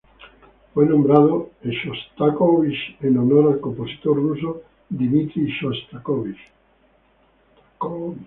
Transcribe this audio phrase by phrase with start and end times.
[0.73, 6.39] Fue nombrado Shostakovich en honor al compositor ruso Dmitri Shostakóvich.